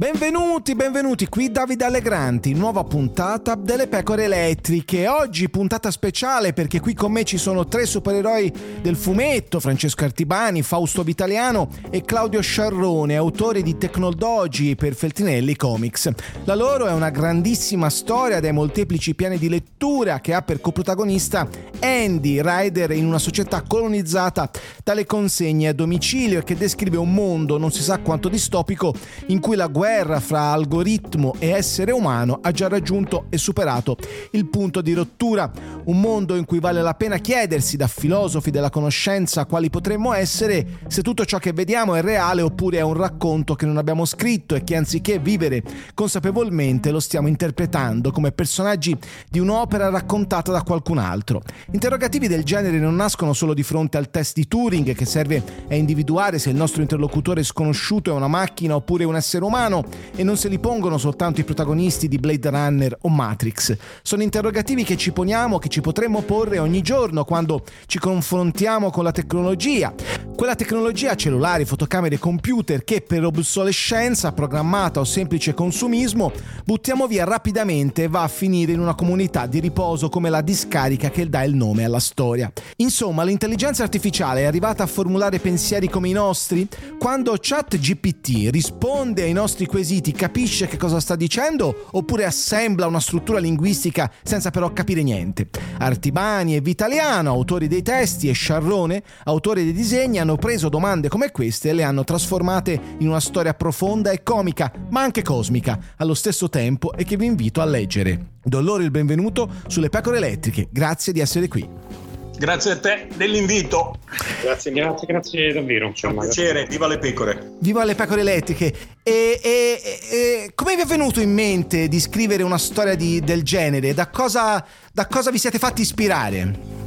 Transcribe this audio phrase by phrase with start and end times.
[0.00, 5.06] Benvenuti, benvenuti, qui Davide Allegranti, nuova puntata delle pecore elettriche.
[5.06, 8.50] Oggi puntata speciale perché qui con me ci sono tre supereroi
[8.80, 16.08] del fumetto, Francesco Artibani, Fausto Vitaliano e Claudio Sciarrone, autori di Tecnodogi per Feltinelli Comics.
[16.44, 21.46] La loro è una grandissima storia dai molteplici piani di lettura che ha per coprotagonista
[21.78, 24.50] Andy, rider in una società colonizzata
[24.82, 28.94] dalle consegne a domicilio e che descrive un mondo non si sa quanto distopico
[29.26, 33.96] in cui la guerra guerra fra algoritmo e essere umano ha già raggiunto e superato
[34.30, 35.50] il punto di rottura,
[35.86, 40.78] un mondo in cui vale la pena chiedersi da filosofi della conoscenza quali potremmo essere
[40.86, 44.54] se tutto ciò che vediamo è reale oppure è un racconto che non abbiamo scritto
[44.54, 45.60] e che anziché vivere
[45.92, 48.96] consapevolmente lo stiamo interpretando come personaggi
[49.28, 51.42] di un'opera raccontata da qualcun altro.
[51.72, 55.74] Interrogativi del genere non nascono solo di fronte al test di Turing che serve a
[55.74, 59.79] individuare se il nostro interlocutore sconosciuto è una macchina oppure un essere umano,
[60.14, 63.76] e non se li pongono soltanto i protagonisti di Blade Runner o Matrix.
[64.02, 69.04] Sono interrogativi che ci poniamo, che ci potremmo porre ogni giorno quando ci confrontiamo con
[69.04, 69.92] la tecnologia.
[70.36, 76.32] Quella tecnologia, cellulari, fotocamere, computer che per obsolescenza programmata o semplice consumismo
[76.64, 81.10] buttiamo via rapidamente e va a finire in una comunità di riposo come la discarica
[81.10, 82.50] che dà il nome alla storia.
[82.76, 86.66] Insomma, l'intelligenza artificiale è arrivata a formulare pensieri come i nostri?
[86.98, 93.38] Quando ChatGPT risponde ai nostri quesiti capisce che cosa sta dicendo oppure assembla una struttura
[93.38, 95.48] linguistica senza però capire niente.
[95.78, 101.30] Artibani e Vitaliano, autori dei testi, e Sciarrone, autori dei disegni, hanno preso domande come
[101.30, 106.14] queste e le hanno trasformate in una storia profonda e comica, ma anche cosmica, allo
[106.14, 108.38] stesso tempo e che vi invito a leggere.
[108.42, 110.68] Do loro il benvenuto sulle pecore elettriche.
[110.70, 112.09] Grazie di essere qui.
[112.40, 113.98] Grazie a te dell'invito.
[114.40, 115.88] Grazie, grazie, grazie davvero.
[115.88, 117.56] Insomma, piacere, viva le pecore.
[117.58, 118.72] Viva le pecore elettriche.
[119.02, 119.80] E, e,
[120.10, 123.92] e, come vi è venuto in mente di scrivere una storia di, del genere?
[123.92, 126.78] Da cosa, da cosa vi siete fatti ispirare?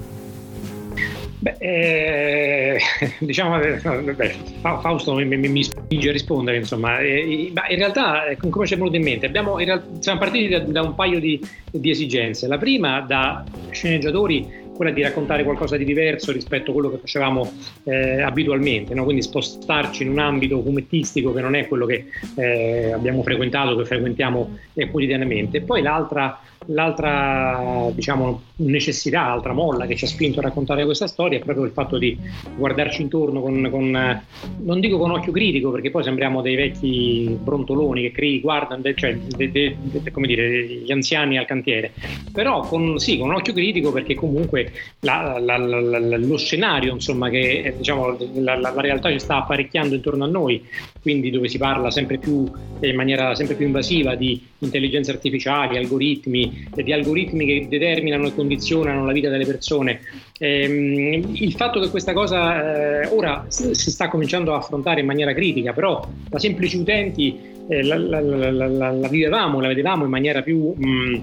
[1.43, 2.79] Beh, eh,
[3.19, 8.37] diciamo, beh, Fausto mi, mi, mi, spinge a rispondere, insomma, eh, ma in realtà eh,
[8.37, 9.25] come ci è venuto in mente?
[9.25, 12.47] Abbiamo, in realtà, siamo partiti da, da un paio di, di, esigenze.
[12.47, 17.51] La prima da sceneggiatori quella di raccontare qualcosa di diverso rispetto a quello che facevamo
[17.83, 19.03] eh, abitualmente, no?
[19.03, 23.85] quindi spostarci in un ambito fumettistico che non è quello che eh, abbiamo frequentato, che
[23.85, 25.61] frequentiamo eh, quotidianamente.
[25.61, 31.39] poi l'altra L'altra diciamo, necessità, l'altra molla che ci ha spinto a raccontare questa storia
[31.39, 32.17] è proprio il fatto di
[32.55, 34.21] guardarci intorno con, con
[34.63, 39.15] non dico con occhio critico, perché poi sembriamo dei vecchi brontoloni che cri, guardano, cioè
[39.17, 41.91] de, de, de, come dire, gli anziani al cantiere,
[42.31, 47.73] però con, sì, con occhio critico perché comunque la, la, la, lo scenario, insomma, che
[47.77, 50.63] diciamo, la, realtà ci sta apparecchiando intorno a noi,
[51.01, 52.49] quindi dove si parla sempre più
[52.79, 59.05] in maniera sempre più invasiva di intelligenze artificiali, algoritmi, di algoritmi che determinano e condizionano
[59.05, 60.01] la vita delle persone.
[60.39, 65.33] Ehm, il fatto che questa cosa eh, ora si sta cominciando a affrontare in maniera
[65.33, 67.37] critica, però da semplici utenti
[67.67, 71.21] eh, la, la, la, la, vivevamo, la vedevamo in maniera più mh,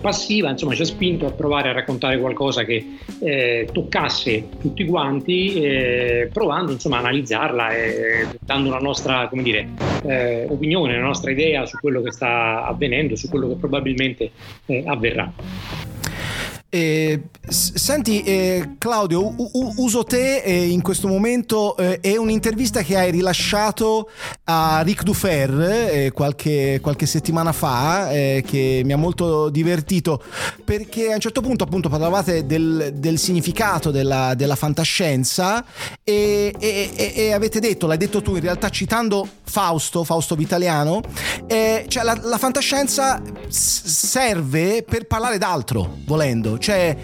[0.00, 5.54] passiva, insomma ci ha spinto a provare a raccontare qualcosa che eh, toccasse tutti quanti,
[5.62, 9.68] eh, provando insomma a analizzarla e dando una nostra come dire,
[10.04, 14.30] eh, opinione, una nostra idea su quello che sta avvenendo, su quello che probabilmente
[14.66, 15.32] eh, avverrà.
[16.70, 22.94] Eh, senti eh, Claudio, u- uso te eh, in questo momento eh, è un'intervista che
[22.94, 24.10] hai rilasciato
[24.44, 30.22] a Ric Dufer eh, qualche, qualche, settimana fa eh, che mi ha molto divertito
[30.62, 35.64] perché a un certo punto appunto parlavate del, del significato della, della fantascienza
[36.04, 41.00] e, e, e, avete detto, l'hai detto tu in realtà citando Fausto, Fausto Vitaliano,
[41.48, 46.96] cioè la, la fantascienza serve per parlare d'altro volendo cioè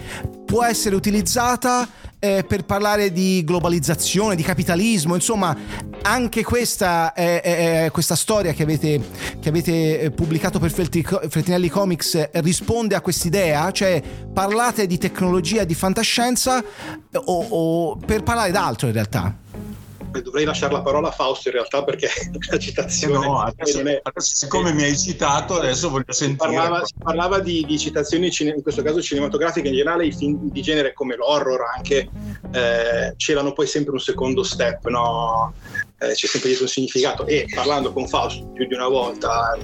[0.45, 1.87] può essere utilizzata
[2.19, 5.55] eh, per parlare di globalizzazione, di capitalismo, insomma
[6.01, 9.01] anche questa, è, è, questa storia che avete,
[9.39, 14.01] che avete eh, pubblicato per Feltinelli Comics risponde a quest'idea, cioè
[14.33, 16.63] parlate di tecnologia, di fantascienza
[17.13, 19.35] o, o per parlare d'altro in realtà
[20.21, 22.09] dovrei lasciare la parola a Fausto in realtà perché
[22.49, 23.99] la citazione no, adesso, è...
[24.01, 28.31] adesso, siccome mi hai citato adesso voglio sentire si parlava, si parlava di, di, citazioni
[28.39, 32.09] in questo caso cinematografiche in generale i film di genere come l'horror anche
[32.51, 35.53] eh, c'erano poi sempre un secondo step no?
[36.09, 39.57] Eh, c'è sempre dietro un significato e parlando con Fausto più di una volta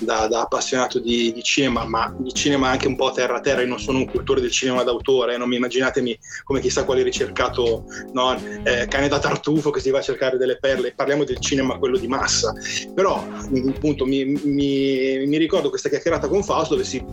[0.00, 3.62] da, da appassionato di, di, cinema, ma di cinema anche un po' terra a terra,
[3.62, 7.84] io non sono un cultore del cinema d'autore, non mi immaginatemi come chissà quale ricercato
[8.12, 8.36] no?
[8.64, 11.98] eh, cane da tartufo che si va a cercare delle perle, parliamo del cinema quello
[11.98, 12.52] di massa,
[12.94, 13.26] però
[13.74, 17.04] appunto mi, mi, mi ricordo questa chiacchierata con Fausto dove si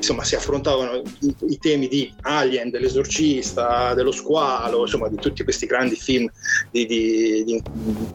[0.00, 5.66] insomma, si affrontavano i, i, temi di Alien, dell'esorcista, dello squalo, insomma di tutti questi
[5.66, 6.28] grandi film
[6.70, 7.62] di, di, di,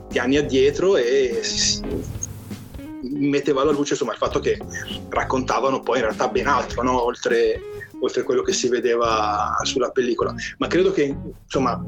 [0.10, 1.82] di anni addietro e si,
[3.02, 4.60] metteva alla luce insomma, il fatto che
[5.10, 7.04] raccontavano poi in realtà ben altro, no?
[7.04, 7.62] oltre,
[8.00, 10.34] oltre quello che si vedeva sulla pellicola.
[10.58, 11.84] Ma credo che insomma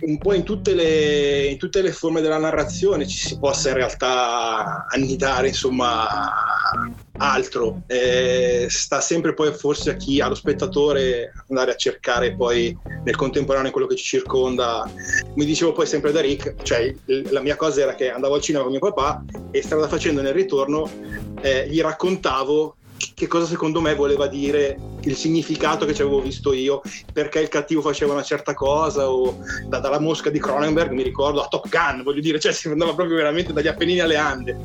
[0.00, 3.76] un po' in tutte, le, in tutte le forme della narrazione ci si possa in
[3.76, 6.06] realtà annidare insomma
[7.18, 7.82] altro.
[7.86, 13.70] Eh, sta sempre poi forse a chi allo spettatore andare a cercare poi nel contemporaneo
[13.70, 14.90] quello che ci circonda.
[15.34, 16.94] Mi dicevo poi sempre da Rick cioè
[17.30, 20.34] la mia cosa era che andavo al cinema con mio papà e strada facendo nel
[20.34, 20.90] ritorno
[21.40, 22.76] eh, gli raccontavo
[23.14, 26.82] che cosa secondo me voleva dire il significato che ci avevo visto io,
[27.12, 31.42] perché il cattivo faceva una certa cosa, o da, dalla mosca di Cronenberg mi ricordo
[31.42, 34.56] a Top Gun, voglio dire, cioè si andava proprio veramente dagli Appennini alle Ande.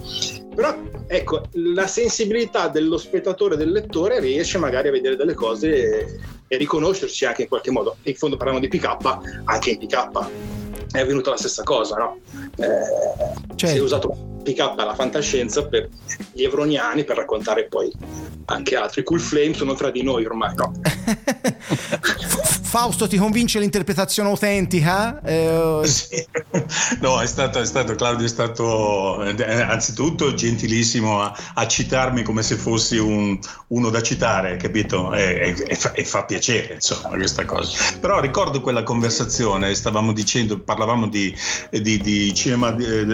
[0.53, 0.75] Però
[1.07, 6.57] ecco, la sensibilità dello spettatore, del lettore, riesce magari a vedere delle cose e, e
[6.57, 7.97] riconoscerci anche in qualche modo.
[8.03, 10.29] In fondo parliamo di PK, anche in PK
[10.91, 12.19] è avvenuta la stessa cosa, no?
[12.57, 13.67] Eh, certo.
[13.67, 15.89] Si è usato pick up alla fantascienza per
[16.31, 17.91] gli evroniani per raccontare poi
[18.45, 19.01] anche altri.
[19.01, 20.73] I cool flame sono tra di noi ormai, no?
[22.71, 25.21] Fausto, ti convince l'interpretazione autentica?
[25.23, 25.81] Eh...
[25.83, 26.25] Sì.
[27.01, 32.43] No, è stato, è stato, Claudio è stato eh, anzitutto gentilissimo a, a citarmi come
[32.43, 33.37] se fossi un,
[33.67, 35.13] uno da citare, capito?
[35.13, 37.77] E, e, e, fa, e, fa, piacere, insomma, questa cosa.
[37.99, 41.35] Però ricordo quella conversazione, stavamo dicendo, parlavamo di,
[41.71, 43.05] di, di cinema, di,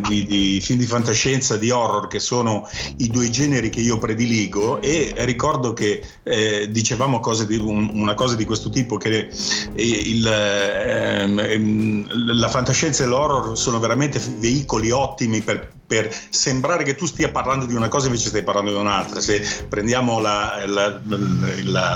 [0.00, 2.68] di, di film di fantascienza, di horror, che sono
[2.98, 8.36] i due generi che io prediligo e ricordo che eh, dicevamo di, un, una cosa
[8.36, 9.30] di questo questo tipo che
[9.74, 16.94] il, ehm, ehm, la fantascienza e l'horror sono veramente veicoli ottimi per, per, sembrare che
[16.94, 19.18] tu stia parlando di una cosa invece stai parlando di un'altra.
[19.20, 21.00] Se prendiamo la, la,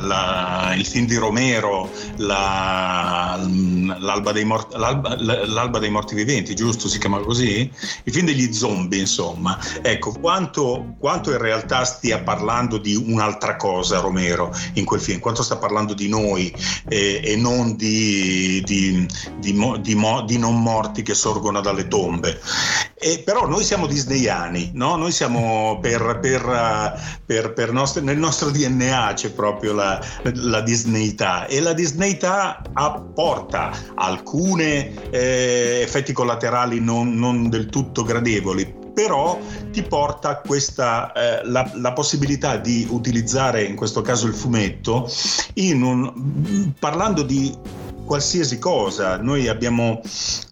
[0.00, 3.38] la, il film di Romero, l'alba,
[4.32, 6.88] dei morti, l'alba, l'alba, dei morti, viventi, giusto?
[6.88, 7.70] Si chiama così?
[8.02, 9.56] Il film degli zombie, insomma.
[9.80, 15.44] Ecco, quanto, quanto in realtà stia parlando di un'altra cosa Romero in quel film, quanto
[15.44, 16.52] sta parlando di noi
[16.88, 19.06] e, e non di, di,
[19.38, 22.40] di, di, non morti che sorgono dalle tombe.
[22.98, 24.96] E però noi siamo disneyani, no?
[24.96, 30.00] noi siamo per, per, per, per nostre, nel nostro DNA c'è proprio la,
[30.34, 38.82] la disneyità e la disneyità apporta alcuni eh, effetti collaterali non, non del tutto gradevoli,
[38.94, 39.38] però
[39.72, 45.10] ti porta questa, eh, la, la, possibilità di utilizzare in questo caso il fumetto
[45.82, 47.52] un, parlando di
[48.04, 49.16] qualsiasi cosa.
[49.16, 50.00] Noi abbiamo,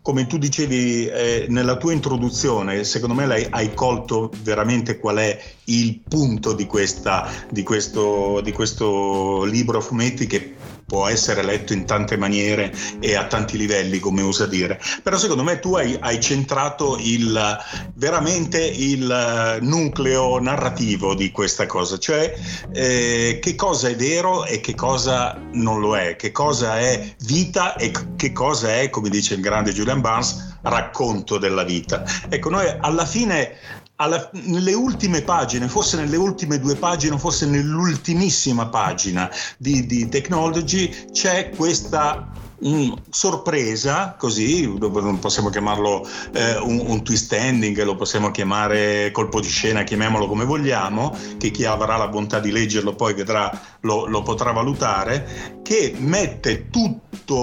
[0.03, 5.41] come tu dicevi eh, nella tua introduzione, secondo me hai, hai colto veramente qual è
[5.65, 10.55] il punto di, questa, di, questo, di questo libro fumetti che
[10.93, 14.79] può essere letto in tante maniere e a tanti livelli, come usa dire.
[15.03, 17.59] Però secondo me tu hai, hai centrato il,
[17.95, 22.35] veramente il nucleo narrativo di questa cosa, cioè
[22.75, 27.75] eh, che cosa è vero e che cosa non lo è, che cosa è vita
[27.77, 32.05] e che cosa è, come dice il grande Julian Barnes, racconto della vita.
[32.29, 33.57] Ecco, noi alla fine
[34.03, 41.11] alla, nelle ultime pagine, forse nelle ultime due pagine, forse nell'ultimissima pagina di, di Technology,
[41.13, 42.27] c'è questa
[42.65, 44.73] Mm, sorpresa, così
[45.19, 50.45] possiamo chiamarlo eh, un, un, twist ending, lo possiamo chiamare colpo di scena, chiamiamolo come
[50.45, 53.51] vogliamo, che chi avrà la bontà di leggerlo poi vedrà,
[53.81, 57.01] lo, lo potrà valutare, che mette tutte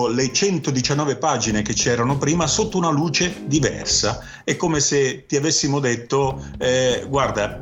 [0.10, 4.20] le 119 pagine che c'erano prima sotto una luce diversa.
[4.46, 7.62] È come se ti avessimo detto, eh, guarda,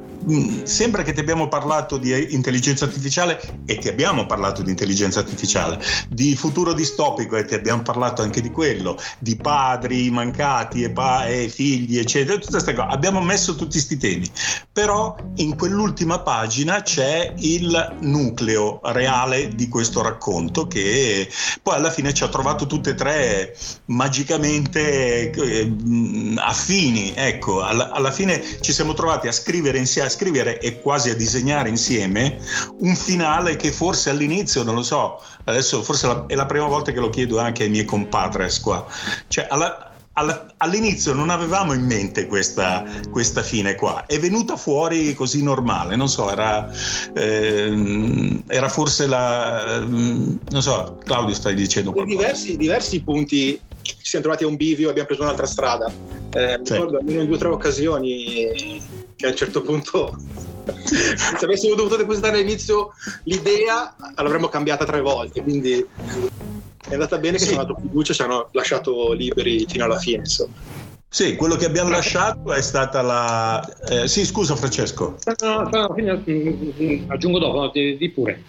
[0.63, 5.79] sembra che ti abbiamo parlato di intelligenza artificiale e ti abbiamo parlato di intelligenza artificiale,
[6.09, 11.27] di futuro distopico e ti abbiamo parlato anche di quello, di padri mancati e, pa-
[11.27, 12.87] e figli, eccetera, tutte queste cose.
[12.89, 14.29] Abbiamo messo tutti questi temi,
[14.71, 21.29] però in quell'ultima pagina c'è il nucleo reale di questo racconto che
[21.61, 23.55] poi alla fine ci ha trovato tutte e tre
[23.85, 25.73] magicamente eh,
[26.37, 27.13] affini.
[27.15, 31.69] Ecco, alla, alla fine ci siamo trovati a scrivere insieme scrivere e quasi a disegnare
[31.69, 32.39] insieme
[32.79, 36.99] un finale che forse all'inizio, non lo so, adesso forse è la prima volta che
[36.99, 38.85] lo chiedo anche ai miei compadres qua,
[39.27, 39.87] cioè alla,
[40.57, 46.09] all'inizio non avevamo in mente questa, questa, fine qua, è venuta fuori così normale, non
[46.09, 46.71] so, era,
[47.13, 49.79] eh, era forse la...
[49.79, 52.17] non so, Claudio stai dicendo qualcosa.
[52.17, 55.91] Diversi, diversi punti ci siamo trovati a un bivio e abbiamo preso un'altra strada.
[56.33, 56.73] Eh, sì.
[56.73, 58.81] ricordo almeno in due o tre occasioni
[59.17, 60.15] che a un certo punto
[60.85, 62.91] se avessimo dovuto depositare all'inizio
[63.23, 65.85] l'idea l'avremmo cambiata tre volte quindi
[66.87, 67.49] è andata bene che sì.
[67.49, 71.65] ci hanno dato fiducia ci hanno lasciato liberi fino alla fine insomma sì, quello che
[71.65, 73.65] abbiamo lasciato è stata la...
[73.89, 75.17] Eh, sì, scusa Francesco.
[75.39, 75.95] No, no, no,
[76.29, 78.43] mm, mm, aggiungo dopo, di, di pure.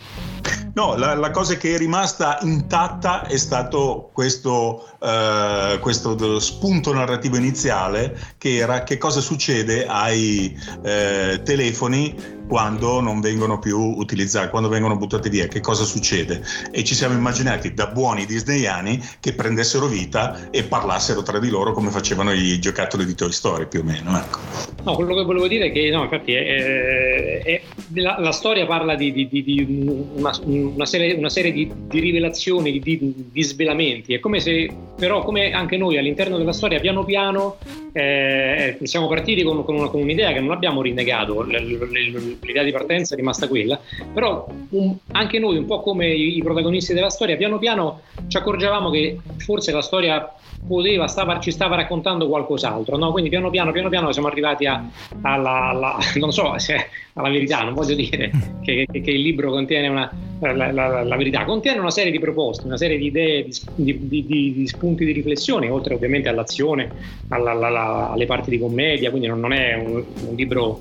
[0.78, 7.36] No, la, la, cosa che è rimasta intatta è stato questo, uh, questo spunto narrativo
[7.36, 14.68] iniziale che era che cosa succede ai uh, telefoni quando non vengono più utilizzati, quando
[14.68, 16.42] vengono buttati via, che cosa succede?
[16.72, 21.72] E ci siamo immaginati da buoni disneyani che prendessero vita e parlassero tra di loro
[21.72, 24.16] come facevano i giocattoli di Toy Story più o meno.
[24.16, 24.38] Ecco.
[24.82, 27.62] No, quello che volevo dire è che no, infatti è, è,
[27.94, 29.66] la, la, storia parla di, di, di, di
[30.14, 34.14] una, una, serie, una, serie, di, rivelazioni, di, svelamenti.
[34.14, 37.56] È come se, però, come anche noi all'interno della storia, piano piano
[37.92, 41.42] eh, siamo partiti con, con, una, con, un'idea che non abbiamo rinnegato.
[41.42, 43.80] L'idea di partenza è rimasta quella,
[44.12, 48.90] però un, anche noi, un po' come i protagonisti della storia, piano piano ci accorgevamo
[48.90, 50.32] che forse la storia
[50.66, 53.12] poteva, stava, ci stava raccontando qualcos'altro, no?
[53.12, 54.82] quindi piano piano, piano piano siamo arrivati a,
[55.22, 58.30] alla, alla, non so se alla verità, non voglio dire
[58.62, 60.10] che, che, che il libro contiene una,
[60.40, 64.26] la, la, la, verità, contiene una serie di proposte, una serie di idee, di, di,
[64.26, 66.90] di, di spunti di riflessione, oltre ovviamente all'azione,
[67.28, 70.80] alla, alle parti di commedia, quindi non, non è un, un libro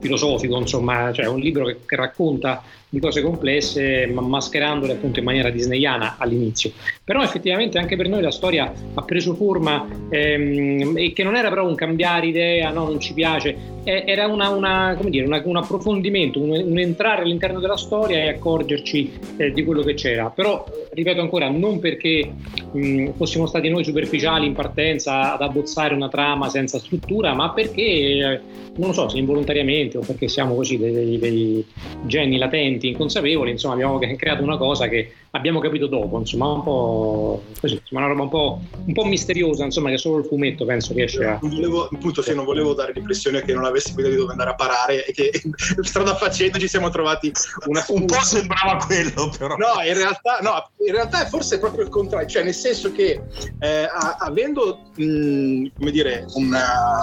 [0.00, 2.62] filosofico, insomma, cioè un libro che, che racconta
[2.94, 6.70] di cose complesse, ma mascherandole appunto in maniera disneyana all'inizio.
[7.02, 11.48] Però effettivamente anche per noi la storia ha preso forma ehm, e che non era
[11.48, 16.40] però un cambiare idea, no, non ci piace, era una, una, dire, una, un approfondimento,
[16.40, 20.30] un, un, entrare all'interno della storia e accorgerci eh, di quello che c'era.
[20.30, 22.32] Però, ripeto ancora, non perché
[22.72, 27.82] mh, fossimo stati noi superficiali in partenza ad abbozzare una trama senza struttura, ma perché,
[27.82, 28.40] eh,
[28.76, 31.66] non lo so, se involontariamente o perché siamo così dei, dei, dei
[32.06, 37.42] geni latenti, inconsapevoli, insomma abbiamo creato una cosa che abbiamo capito dopo, insomma, un po'
[37.60, 40.92] così, insomma, una roba un po', un po', misteriosa, insomma, che solo il fumetto penso
[40.92, 41.38] riesce a.
[41.40, 44.54] Volevo, appunto, sì, non volevo dare l'impressione che non avessimo idea di dove andare a
[44.54, 45.30] parare e che
[45.82, 47.32] strada facendo ci siamo trovati
[47.66, 49.56] una Un po' sembrava quello, però.
[49.56, 53.20] No, in realtà, no, in realtà è forse proprio il contrario, cioè nel senso che
[53.58, 53.88] eh,
[54.18, 57.00] avendo, mh, come dire, una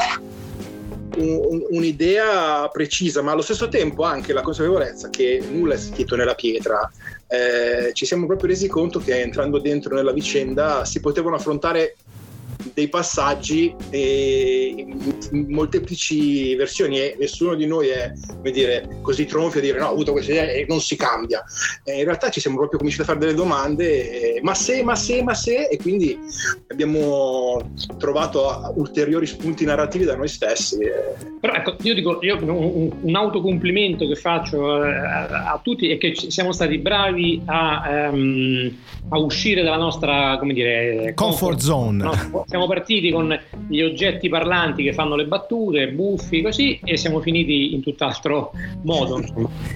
[1.18, 6.36] un, un'idea precisa, ma allo stesso tempo anche la consapevolezza che nulla è scritto nella
[6.36, 6.90] pietra.
[7.28, 11.96] Eh, ci siamo proprio resi conto che entrando dentro nella vicenda si potevano affrontare
[12.74, 18.12] dei passaggi in molteplici versioni e nessuno di noi è
[18.52, 21.44] dire, così tronfio a dire no, ho avuto questa idea e non si cambia.
[21.84, 24.96] Eh, in realtà ci siamo proprio cominciati a fare delle domande, eh, ma se, ma
[24.96, 26.18] se, ma se, e quindi
[26.70, 30.80] abbiamo trovato ulteriori spunti narrativi da noi stessi.
[30.80, 31.30] Eh.
[31.40, 35.98] Però ecco, io dico, io, un, un autocomplimento che faccio eh, a, a, tutti è
[35.98, 38.72] che siamo stati bravi a, um,
[39.10, 42.04] a uscire dalla nostra, come dire, comfort, comfort zone.
[42.04, 42.46] No?
[42.48, 43.38] Siamo partiti con
[43.68, 48.52] gli oggetti parlanti che fanno le battute, buffi, così, e siamo finiti in tutt'altro
[48.84, 49.22] modo.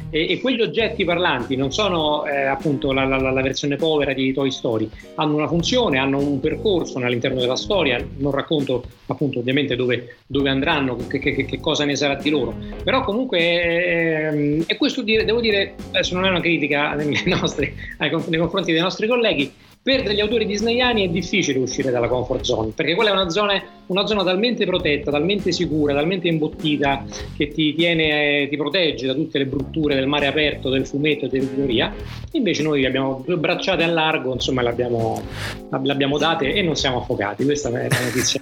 [0.09, 4.33] E, e, quegli oggetti parlanti non sono eh, appunto la, la, la, versione povera di
[4.33, 8.03] Toy Story, hanno una funzione, hanno un percorso all'interno della storia.
[8.17, 12.55] Non racconto appunto ovviamente dove, dove andranno, che, che, che, cosa ne sarà di loro,
[12.83, 17.73] però comunque, eh, e questo dire, devo dire, adesso non è una critica nei, nostri,
[17.99, 19.51] nei confronti dei nostri colleghi,
[19.85, 23.61] per degli autori disneyani è difficile uscire dalla comfort zone, perché quella è una zona,
[23.85, 27.05] una zona talmente protetta, talmente sicura, talmente imbottita
[27.37, 31.29] che ti, tiene, ti protegge da tutte le brutture del mare aperto, del fumetto e
[31.29, 31.93] dell'editoria.
[32.31, 35.21] Invece noi abbiamo due bracciate a largo, insomma, l'abbiamo,
[35.69, 37.43] l'abbiamo date e non siamo affogati.
[37.43, 38.41] Questa è la notizia.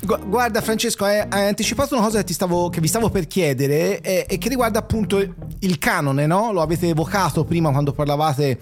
[0.00, 4.38] Guarda, Francesco, hai, anticipato una cosa che, stavo, che vi stavo per chiedere e, e,
[4.38, 6.52] che riguarda appunto il canone, no?
[6.52, 8.60] Lo avete evocato prima quando parlavate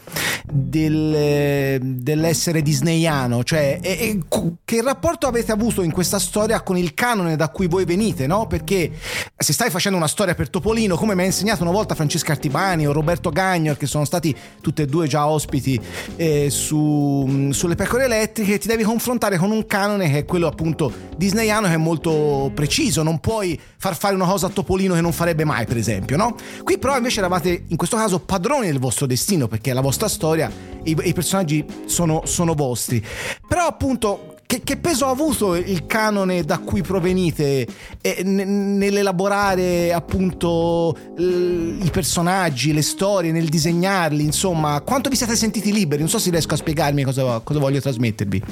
[0.51, 4.21] del dell'essere disneyano, cioè e, e,
[4.65, 8.47] che rapporto avete avuto in questa storia con il canone da cui voi venite, no?
[8.47, 8.91] Perché
[9.37, 12.87] se stai facendo una storia per Topolino, come mi ha insegnato una volta Francesca Artibani
[12.87, 15.81] o Roberto Gagno, che sono stati tutti e due già ospiti
[16.17, 20.74] eh, su, sulle pecore elettriche, ti devi confrontare con un canone che è quello appunto
[21.17, 25.13] disneyano che è molto preciso, non puoi far fare una cosa a Topolino che non
[25.13, 26.35] farebbe mai, per esempio, no?
[26.63, 30.51] Qui però invece eravate in questo caso padroni del vostro destino, perché la vostra storia,
[30.83, 33.05] i, i personaggi sono, sono vostri.
[33.47, 37.67] Però appunto che, che, peso ha avuto il canone da cui provenite
[38.01, 45.35] eh, n- nell'elaborare appunto l- i personaggi, le storie, nel disegnarli, insomma, quanto vi siete
[45.35, 46.01] sentiti liberi?
[46.01, 48.43] Non so se riesco a spiegarmi cosa, cosa voglio trasmettervi.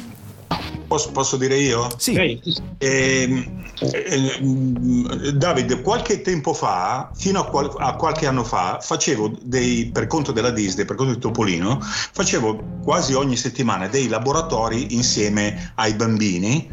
[0.93, 1.89] Posso, posso, dire io?
[1.97, 2.39] Sì.
[2.77, 9.89] Eh, eh, Davide, qualche tempo fa, fino a, qual- a, qualche anno fa, facevo dei,
[9.91, 15.73] per conto della Disney, per conto di Topolino, facevo quasi ogni settimana dei laboratori insieme
[15.77, 16.69] ai bambini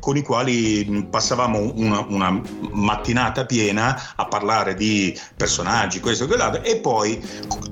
[0.00, 6.62] con i quali passavamo una, una, mattinata piena a parlare di personaggi, questo e quell'altro,
[6.62, 7.18] e poi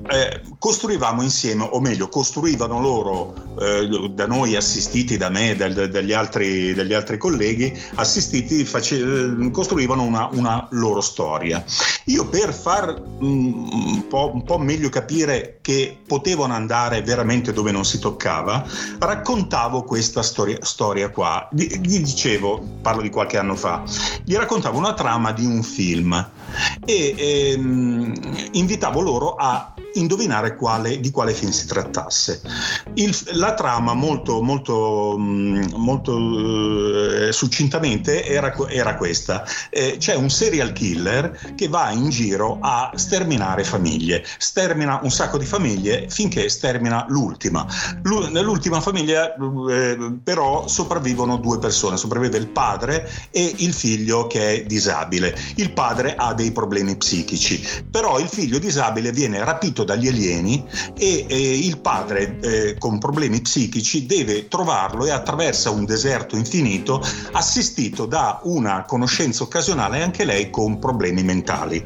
[0.09, 5.55] eh, costruivamo insieme, o meglio, costruivano loro eh, da noi assistiti assistiti da me e
[5.55, 11.63] da, dagli, altri, dagli altri colleghi, assistiti face, costruivano una, una, loro storia.
[12.05, 17.71] Io per far um, un, po', un po' meglio capire che potevano andare veramente dove
[17.71, 18.65] non si toccava,
[18.99, 21.47] raccontavo questa storia, storia qua.
[21.51, 23.83] Gli dicevo, parlo di qualche anno fa,
[24.23, 26.31] gli raccontavo una trama di un film
[26.85, 28.13] e ehm,
[28.53, 32.41] invitavo loro a indovinare quale, di quale film si trattasse.
[32.95, 39.45] Il, la trama molto, molto, mm, molto eh, succintamente era, era questa.
[39.69, 45.37] Eh, c'è un serial killer che va in giro a sterminare famiglie, stermina un sacco
[45.37, 47.65] di famiglie finché stermina l'ultima.
[48.03, 54.55] L- nell'ultima famiglia eh, però sopravvivono due persone, sopravvive il padre e il figlio che
[54.55, 55.35] è disabile.
[55.55, 60.65] Il padre ha dei problemi psichici, però il figlio disabile viene rapito rapito dagli alieni
[60.97, 67.05] e eh, il padre eh, con problemi psichici deve trovarlo e attraversa un deserto infinito
[67.33, 71.85] assistito da una conoscenza occasionale anche lei con problemi mentali.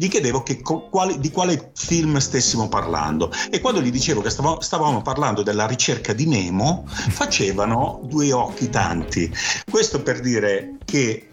[0.00, 4.60] Gli chiedevo che, quali, di quale film stessimo parlando e quando gli dicevo che stavamo,
[4.60, 9.28] stavamo parlando della ricerca di Nemo facevano due occhi tanti.
[9.68, 11.30] Questo per dire che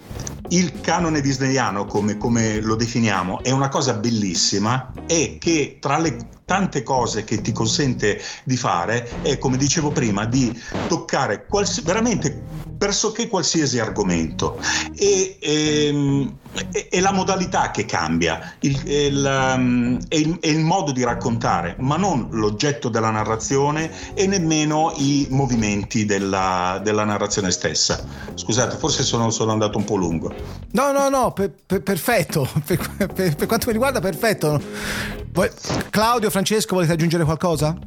[0.49, 6.17] il canone disneyano, come, come, lo definiamo, è una cosa bellissima e che tra le
[6.45, 12.63] tante cose che ti consente di fare è, come dicevo prima, di toccare quals- veramente
[12.77, 14.59] pressoché qualsiasi argomento
[14.95, 16.37] e, ehm,
[16.89, 19.23] è la modalità che cambia, il, il,
[20.07, 25.27] è, il, è il modo di raccontare, ma non l'oggetto della narrazione e nemmeno i
[25.31, 28.03] movimenti della, della narrazione stessa.
[28.35, 30.33] Scusate, forse sono, sono, andato un po' lungo.
[30.71, 35.24] No, no, no, per, per, perfetto, per, per, quanto mi riguarda perfetto.
[35.89, 37.77] Claudio, Francesco, volete aggiungere qualcosa?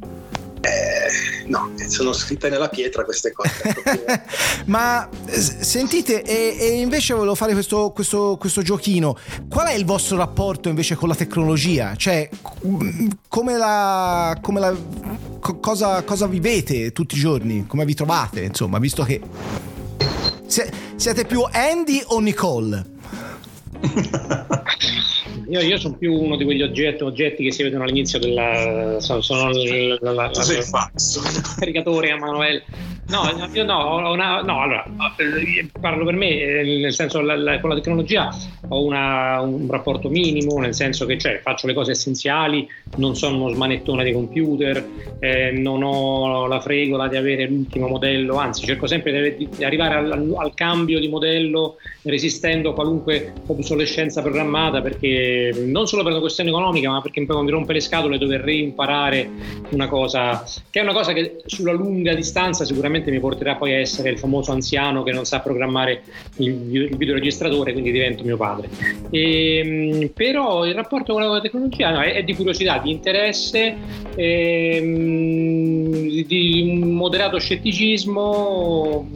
[0.61, 4.23] Eh, no, sono scritte nella pietra queste cose.
[4.65, 9.17] Ma sentite, e, e, invece volevo fare questo, questo, questo, giochino.
[9.49, 11.95] Qual è il vostro rapporto invece con la tecnologia?
[11.95, 12.29] Cioè,
[13.27, 14.37] come la.
[14.39, 14.75] Come la
[15.59, 17.65] cosa, cosa vivete tutti i giorni?
[17.65, 18.41] Come vi trovate?
[18.41, 19.21] Insomma, visto che.
[20.45, 22.97] Siete più Andy o Nicole?
[25.49, 28.99] Io, io, sono più uno di quegli oggetti, oggetti che si vedono all'inizio della.
[28.99, 30.31] Sono, sono la, la, la,
[31.57, 32.61] caricatore a Manuel.
[33.07, 34.85] No, io no, una, no, allora
[35.81, 38.29] parlo per me, eh, nel senso la, la, con la tecnologia
[38.67, 43.37] ho una, un rapporto minimo, nel senso che cioè, faccio le cose essenziali, non sono
[43.37, 44.85] uno smanettone di computer,
[45.19, 49.95] eh, non ho la fregola di avere l'ultimo modello, anzi cerco sempre di, di arrivare
[49.95, 53.68] al, al, cambio di modello resistendo a qualunque obsolescenza
[54.21, 58.17] programmata perché non solo per una questione economica ma perché poi mi rompe le scatole
[58.17, 59.29] dover reimparare
[59.69, 63.77] una cosa che è una cosa che sulla lunga distanza sicuramente mi porterà poi a
[63.77, 66.03] essere il famoso anziano che non sa programmare
[66.37, 68.69] il, il videoregistratore quindi divento mio padre.
[69.09, 73.75] E, ehm, però il rapporto con la tecnologia no, è, è, di curiosità di interesse
[74.15, 75.87] ehm,
[76.23, 79.07] di moderato scetticismo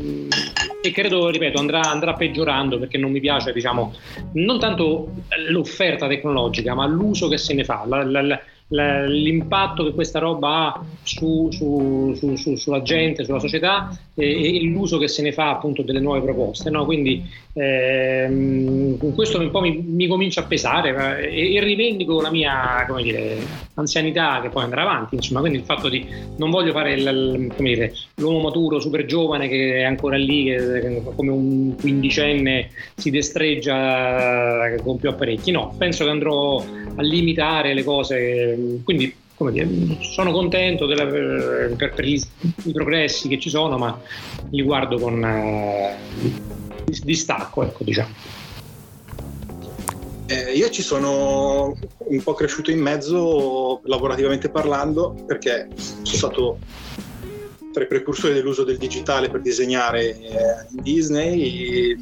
[0.86, 3.94] e credo, ripeto, andrà, andrà, peggiorando perché non mi piace, diciamo,
[4.34, 5.14] non tanto
[5.48, 8.42] l'offerta tecnologica, ma l'uso che se ne fa, la, la,
[8.74, 14.98] l'impatto che questa roba ha su, su, su, sulla gente, sulla società e, e, l'uso
[14.98, 16.70] che se ne fa appunto delle nuove proposte.
[16.70, 16.86] No?
[16.86, 22.86] Quindi ehm, questo un po' mi, mi comincia a pesare e, e, rivendico la mia
[23.02, 23.38] dire,
[23.76, 25.16] anzianità che poi andrà avanti.
[25.16, 26.06] Insomma, quindi il fatto di
[26.38, 31.32] non voglio fare il, dire, l'uomo maturo, super giovane che è ancora lì, che come
[31.32, 35.52] un quindicenne si destreggia con più apparecchi.
[35.52, 36.58] No, penso che andrò
[36.96, 39.68] a limitare le cose quindi come dire,
[40.02, 42.22] sono contento della, per, per gli,
[42.64, 44.00] i progressi che ci sono, ma
[44.52, 45.96] li guardo con eh,
[47.04, 48.14] distacco, ecco, diciamo.
[50.28, 56.60] Eh, io ci sono un po' cresciuto in mezzo lavorativamente parlando perché sono stato
[57.74, 61.98] tra i precursori dell'uso del digitale per disegnare eh, in Disney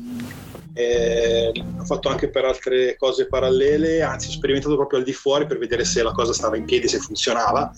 [0.74, 5.46] eh, ho fatto anche per altre cose parallele, anzi ho sperimentato proprio al di fuori
[5.46, 7.72] per vedere se la cosa stava in piedi, se funzionava.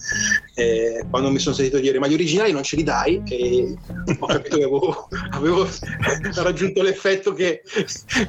[0.55, 3.75] Eh, quando mi sono sentito dire ma gli originali non ce li dai, e
[4.19, 5.67] ho capito che avevo, avevo
[6.35, 7.63] raggiunto l'effetto che,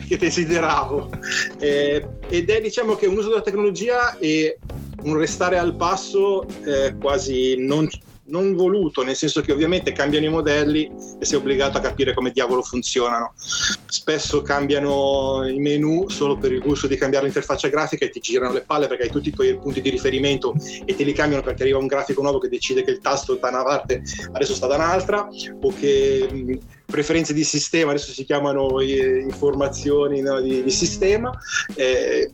[0.08, 1.10] che desideravo.
[1.58, 4.58] Eh, ed è diciamo che un uso della tecnologia e
[5.02, 7.88] un restare al passo eh, quasi non
[8.26, 12.30] non voluto, nel senso che ovviamente cambiano i modelli e sei obbligato a capire come
[12.30, 13.34] diavolo funzionano.
[13.36, 18.52] Spesso cambiano i menu solo per il gusto di cambiare l'interfaccia grafica e ti girano
[18.52, 21.62] le palle perché hai tutti i tuoi punti di riferimento e te li cambiano perché
[21.62, 24.76] arriva un grafico nuovo che decide che il tasto da una parte adesso sta da
[24.76, 25.28] un'altra
[25.60, 31.32] o che preferenze di sistema adesso si chiamano eh, informazioni no, di, di, sistema.
[31.74, 32.30] Eh,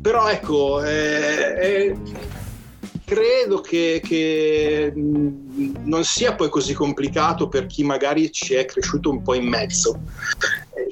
[0.00, 1.96] però ecco, eh,
[3.08, 9.22] credo che, che, non sia poi così complicato per chi magari ci è cresciuto un
[9.22, 9.98] po' in mezzo.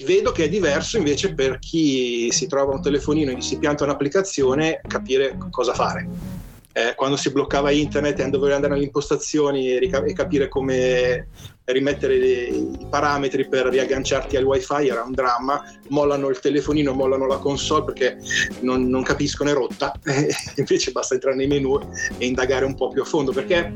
[0.04, 3.84] Vedo che è diverso invece per chi si trova un telefonino e gli si pianta
[3.84, 6.35] un'applicazione capire cosa fare.
[6.76, 11.26] Eh, quando si bloccava internet e dovevi andare nelle impostazioni e, rica- e capire come
[11.64, 17.38] rimettere i parametri per riagganciarti al wifi era un dramma, mollano il telefonino, mollano la
[17.38, 18.18] console perché
[18.60, 19.92] non, non capiscono è rotta,
[20.56, 21.80] invece basta entrare nei menu
[22.18, 23.72] e indagare un po' più a fondo perché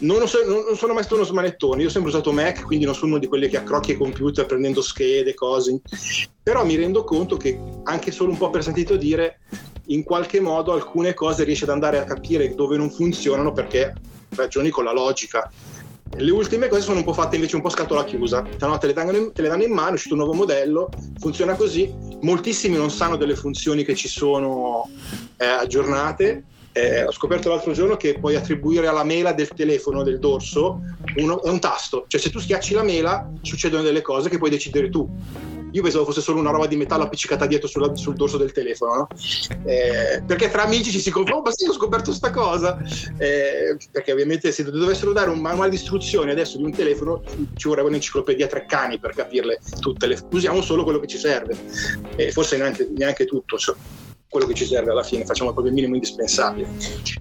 [0.00, 2.94] non, so, non, sono mai stato uno smanettone, io ho sempre usato Mac, quindi non
[2.94, 5.80] sono uno di quelli che accrocchia i computer prendendo schede, cose,
[6.42, 9.40] però mi rendo conto che anche solo un po' per sentito dire,
[9.88, 13.94] in qualche modo alcune cose riesce ad andare a capire dove non funzionano perché
[14.30, 15.50] ragioni con la logica.
[16.16, 18.94] Le ultime cose sono un po' fatte invece un po' scatola chiusa, no, te, le
[19.16, 22.90] in, te le danno in mano, è uscito un nuovo modello, funziona così, moltissimi non
[22.90, 24.88] sanno delle funzioni che ci sono
[25.36, 26.44] eh, aggiornate.
[26.72, 30.80] Eh, ho scoperto l'altro giorno che puoi attribuire alla mela del telefono del dorso
[31.16, 34.88] uno, un tasto, cioè se tu schiacci la mela succedono delle cose che puoi decidere
[34.88, 35.08] tu
[35.70, 38.94] io pensavo fosse solo una roba di metallo appiccicata dietro sulla, sul dorso del telefono,
[38.94, 39.08] no?
[39.64, 42.78] eh, perché tra amici ci si confonde, oh, ma sì, ho scoperto questa cosa,
[43.16, 47.22] eh, perché ovviamente se dovessero dare un manuale di istruzioni adesso di un telefono
[47.54, 51.56] ci vorrebbe un'enciclopedia tre cani per capirle tutte, le, usiamo solo quello che ci serve,
[52.16, 53.58] e forse neanche, neanche tutto.
[53.58, 53.74] Cioè
[54.28, 56.68] quello che ci serve alla fine, facciamo proprio il minimo indispensabile.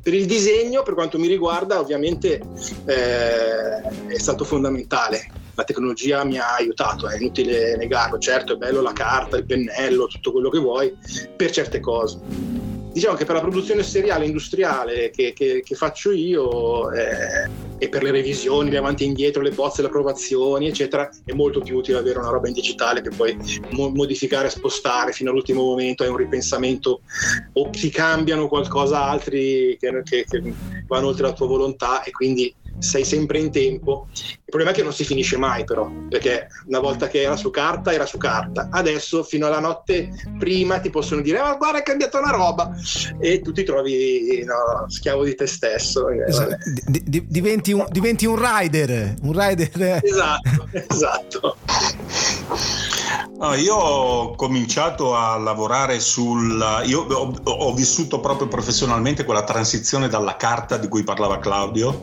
[0.02, 2.42] Per il disegno, per quanto mi riguarda, ovviamente
[2.86, 8.80] eh, è stato fondamentale la tecnologia mi ha aiutato, è inutile negarlo, certo è bello
[8.80, 10.96] la carta, il pennello, tutto quello che vuoi,
[11.36, 12.20] per certe cose.
[12.94, 18.04] Diciamo che per la produzione seriale industriale che, che, che faccio io eh, e per
[18.04, 21.98] le revisioni, le avanti e indietro, le bozze, le approvazioni, eccetera, è molto più utile
[21.98, 23.36] avere una roba in digitale che puoi
[23.72, 27.02] mo- modificare, spostare fino all'ultimo momento, hai un ripensamento
[27.54, 30.54] o si cambiano qualcosa altri che, che
[30.88, 34.08] vanno oltre la tua volontà e quindi sei sempre in tempo.
[34.14, 37.50] Il problema è che non si finisce mai però, perché una volta che era su
[37.50, 41.84] carta era su carta, adesso fino alla notte prima ti possono dire ma guarda è
[41.84, 42.72] cambiata una roba
[43.20, 46.10] e tu ti trovi no, schiavo di te stesso.
[46.10, 46.56] Esatto.
[46.66, 50.00] D- d- diventi, un, diventi un rider, un rider.
[50.04, 51.58] Esatto, esatto.
[53.40, 56.82] No, io ho cominciato a lavorare sul.
[56.86, 62.02] Io ho, ho, vissuto proprio professionalmente quella transizione dalla carta di cui parlava Claudio,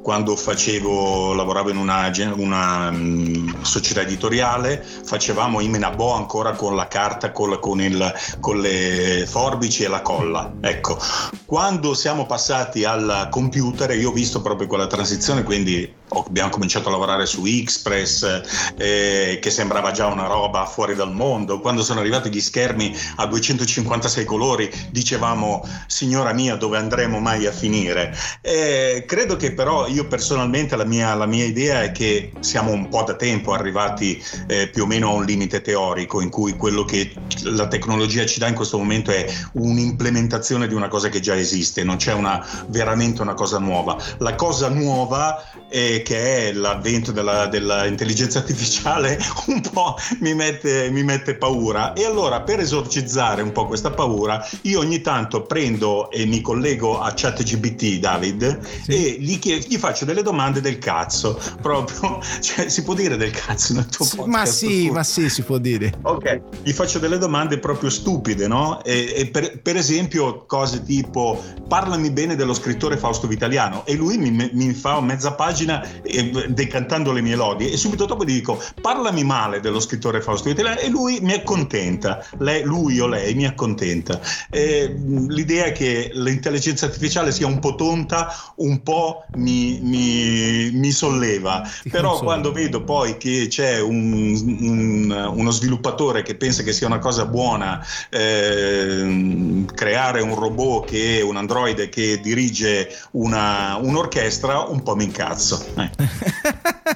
[0.00, 6.88] quando facevo, lavoravo in una, una um, società editoriale, facevamo i Menabo ancora con la
[6.88, 10.50] carta, con, con, il, con le forbici e la colla.
[10.62, 10.98] Ecco,
[11.44, 16.92] quando siamo passati al computer, io ho visto proprio quella transizione, quindi abbiamo cominciato a
[16.92, 21.60] lavorare su Express, eh, che sembrava già una roba fuori dal mondo.
[21.60, 27.52] Quando sono arrivati gli schermi a 256 colori, dicevamo, signora mia, dove andremo mai a
[27.52, 28.14] finire?
[28.40, 32.88] Eh, credo che però io personalmente la mia, la mia, idea è che siamo un
[32.88, 36.84] po' da tempo arrivati eh, più o meno a un limite teorico in cui quello
[36.84, 37.12] che
[37.44, 41.84] la tecnologia ci dà in questo momento è un'implementazione di una cosa che già esiste,
[41.84, 43.96] non c'è una, veramente una cosa nuova.
[44.18, 51.02] La cosa nuova è che è l'avvento della, dell'intelligenza artificiale un po' mi mette, mi
[51.02, 51.92] mette, paura.
[51.92, 57.00] E allora per esorcizzare un po' questa paura io ogni tanto prendo e mi collego
[57.00, 58.92] a ChatGPT David sì.
[58.92, 61.40] e gli, chied- gli, faccio delle domande del cazzo.
[61.60, 64.92] Proprio cioè, si può dire del cazzo nel tuo podcast ma sì tu.
[64.92, 65.92] ma sì si può dire.
[66.02, 68.82] Ok gli faccio delle domande proprio stupide no?
[68.84, 74.18] E, e per, per, esempio cose tipo parlami bene dello scrittore Fausto Vitaliano e lui
[74.18, 78.62] mi, mi fa mezza pagina eh, decantando le mie lodi e subito dopo gli dico
[78.80, 83.46] parlami male dello scrittore Fausto Vitellaro e lui mi accontenta, lei, lui o lei mi
[83.46, 84.20] accontenta.
[84.50, 84.94] Eh,
[85.28, 91.68] l'idea è che l'intelligenza artificiale sia un po' tonta, un po' mi, mi, mi solleva,
[91.90, 96.98] però quando vedo poi che c'è un, un, uno sviluppatore che pensa che sia una
[96.98, 104.96] cosa buona eh, creare un robot che un androide che dirige una, un'orchestra, un po'
[104.96, 105.64] mi incazzo.
[105.82, 105.90] Eh.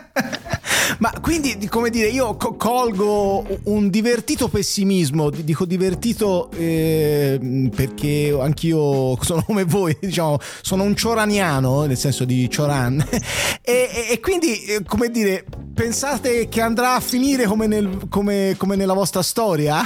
[0.98, 9.42] Ma quindi, come dire, io colgo un divertito pessimismo, dico divertito eh, perché anch'io sono
[9.42, 13.04] come voi, diciamo, sono un cioraniano, nel senso di Cioran,
[13.60, 15.44] e, e, quindi, eh, come dire,
[15.74, 19.82] pensate che andrà a finire come, nel, come, come nella vostra storia?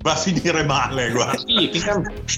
[0.00, 1.10] Va a finire male.
[1.10, 1.38] Guarda.
[1.38, 1.70] Sì,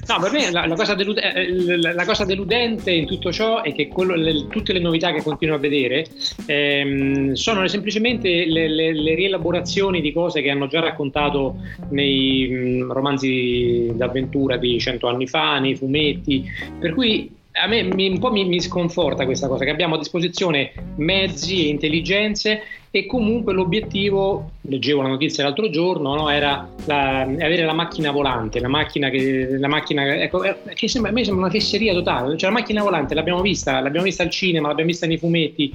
[0.06, 3.74] no, per me la, la, cosa deludente, eh, la, cosa deludente in tutto ciò è
[3.74, 6.06] che quello, le, tutte le novità che continuo a vedere
[6.46, 11.56] ehm, sono semplicemente le, le, le, rielaborazioni di cose che hanno già raccontato
[11.90, 16.44] nei mh, mm, romanzi d'avventura di cento anni fa, nei fumetti.
[16.78, 19.98] Per cui a me mi, un po' mi, mi, sconforta questa cosa, che abbiamo a
[19.98, 27.20] disposizione mezzi e intelligenze e comunque l'obiettivo, leggevo la notizia l'altro giorno, no, era la,
[27.20, 31.22] avere la macchina volante, la macchina che, la macchina, ecco, eh, che sembra, a me
[31.22, 34.90] sembra una fesseria totale, cioè la macchina volante l'abbiamo vista, l'abbiamo vista al cinema, l'abbiamo
[34.90, 35.72] vista nei fumetti,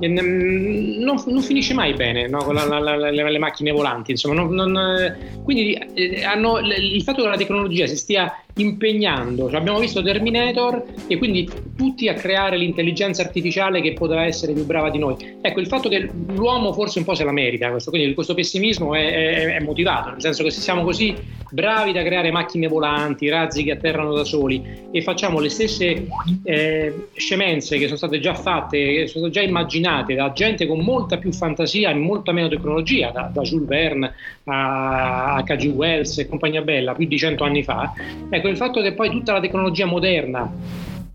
[0.00, 5.72] non, non finisce mai bene no, con la, le macchine volanti, insomma, non, non, quindi
[5.72, 11.16] eh, hanno, il fatto che la tecnologia si stia impegnando, cioè abbiamo visto Terminator e
[11.16, 15.16] quindi tutti a creare l'intelligenza artificiale che potrà essere più brava di noi.
[15.40, 18.34] Ecco, il fatto che l'uomo l'uomo forse un po' se la merita questo, quindi questo
[18.34, 21.14] pessimismo è, è, è, motivato, nel senso che se siamo così
[21.50, 26.06] bravi da creare macchine volanti, razzi che atterrano da soli e facciamo le stesse
[26.42, 30.80] eh, scemenze che sono state già fatte, che sono state già immaginate da gente con
[30.80, 35.72] molta più fantasia e molta meno tecnologia, da, da Jules Verne a, K.G.
[35.74, 37.92] Wells e compagnia bella, più di cento anni fa,
[38.28, 40.50] ecco il fatto che poi tutta la tecnologia moderna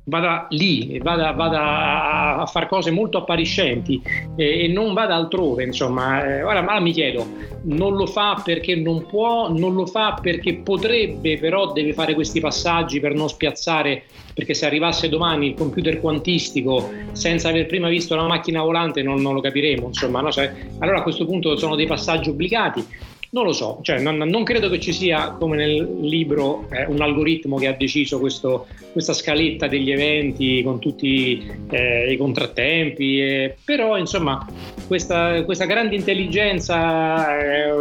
[0.06, 4.02] vada lì vada, vada, a fare cose molto appariscenti
[4.36, 6.26] e, e non vada altrove insomma.
[6.26, 7.26] Eh, ora ma mi chiedo
[7.64, 12.40] non lo fa perché non può non lo fa perché potrebbe però deve fare questi
[12.40, 14.04] passaggi per non spiazzare?
[14.34, 19.22] Perché se arrivasse domani il computer quantistico senza aver prima visto la macchina volante non,
[19.22, 20.32] non lo capiremo insomma no?
[20.32, 22.86] cioè, allora a questo punto sono dei passaggi obbligati
[23.34, 27.02] non lo so, cioè, non, non, credo che ci sia come nel libro eh, un
[27.02, 33.58] algoritmo che ha deciso questo, questa scaletta degli eventi con tutti eh, i contrattempi, eh,
[33.66, 34.48] però insomma
[34.86, 37.72] questa, questa grande intelligenza eh,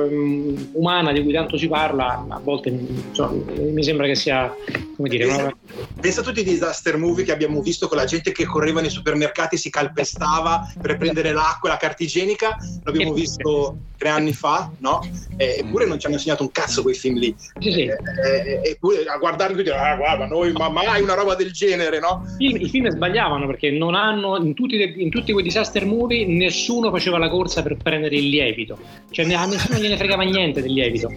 [0.73, 4.55] umana di cui tanto si parla a volte insomma, mi sembra che sia
[4.97, 5.27] come dire...
[5.27, 5.57] Pensa, una...
[6.01, 8.91] pensa a tutti i disaster movie che abbiamo visto con la gente che correva nei
[8.91, 14.71] supermercati, si calpestava per prendere l'acqua e la carta igienica, l'abbiamo visto tre anni fa,
[14.79, 15.07] no?
[15.43, 17.35] Eh, eppure non ci hanno insegnato un cazzo quei film lì.
[17.59, 17.81] Sì, sì.
[17.81, 21.99] Eh, eh, eppure a guardarli tutti, ah, guarda, noi ma mai una roba del genere,
[21.99, 22.23] no?
[22.39, 26.91] I, i film sbagliavano perché non hanno, in tutti, in tutti, quei disaster movie, nessuno
[26.91, 28.79] faceva la corsa per prendere il lievito,
[29.11, 31.11] cioè a nessuno gliene fregava niente del lievito.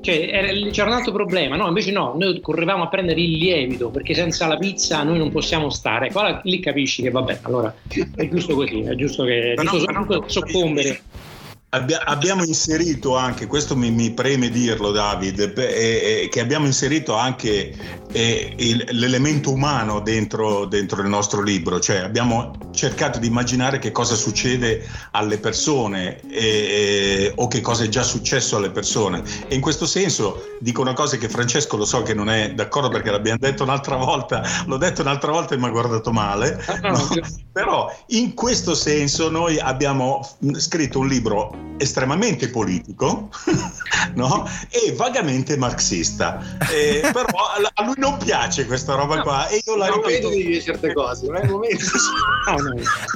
[0.00, 1.66] Cioè, era, c'era un altro problema, no?
[1.66, 5.68] Invece no, noi correvamo a prendere il lievito perché senza la pizza noi non possiamo
[5.68, 6.10] stare.
[6.10, 7.74] Qua lì capisci che vabbè, allora
[8.14, 11.00] è giusto così, è giusto che è giusto, no, no, soccombere.
[11.76, 17.14] Abbia, abbiamo inserito anche, questo mi, mi preme dirlo David, eh, eh, che abbiamo inserito
[17.14, 17.74] anche
[18.16, 23.92] eh, il, l'elemento umano dentro, dentro, il nostro libro, cioè abbiamo cercato di immaginare che
[23.92, 26.20] cosa succede alle persone
[27.34, 29.22] o che cosa è già successo alle persone.
[29.48, 32.88] E in questo senso dico una cosa che Francesco lo so che non è d'accordo
[32.88, 36.88] perché l'abbiamo detto un'altra volta, l'ho detto un'altra volta e mi ha guardato male, ah,
[36.88, 37.08] no?
[37.52, 43.28] però in questo senso noi abbiamo scritto un libro estremamente politico
[44.14, 44.48] no?
[44.70, 46.40] e vagamente marxista.
[46.70, 50.28] Eh, però a lui non piace questa roba qua e io la ripeto.
[50.28, 51.84] Non di certe cose, non è il momento.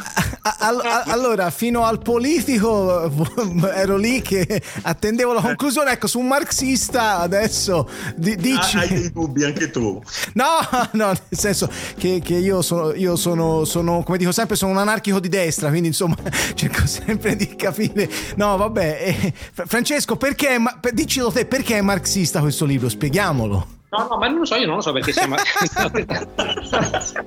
[1.06, 3.10] allora, fino al politico
[3.74, 5.92] ero lì che attendevo la conclusione.
[5.92, 8.76] Ecco, su un marxista adesso dici.
[8.76, 10.02] Ah, hai dei dubbi anche tu?
[10.34, 10.46] No,
[10.92, 14.78] no, nel senso che, che io, sono, io sono, sono, come dico sempre, sono un
[14.78, 16.16] anarchico di destra, quindi insomma
[16.54, 18.08] cerco sempre di capire.
[18.36, 18.98] No, vabbè.
[19.00, 19.32] Eh,
[19.66, 20.58] Francesco, perché,
[20.92, 22.88] dicelo te, perché è marxista questo libro?
[22.88, 23.78] Spieghiamolo.
[23.90, 25.34] No, no, ma non lo so, io non lo so perché siamo.